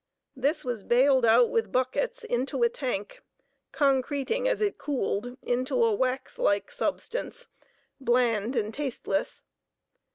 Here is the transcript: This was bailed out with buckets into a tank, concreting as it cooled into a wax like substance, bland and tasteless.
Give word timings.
This 0.35 0.65
was 0.65 0.81
bailed 0.81 1.27
out 1.27 1.51
with 1.51 1.71
buckets 1.71 2.23
into 2.23 2.63
a 2.63 2.69
tank, 2.69 3.21
concreting 3.71 4.47
as 4.47 4.59
it 4.59 4.79
cooled 4.79 5.37
into 5.43 5.83
a 5.83 5.93
wax 5.93 6.39
like 6.39 6.71
substance, 6.71 7.49
bland 7.99 8.55
and 8.55 8.73
tasteless. 8.73 9.43